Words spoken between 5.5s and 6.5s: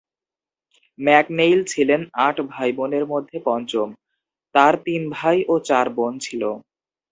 ও চার বোন ছিল।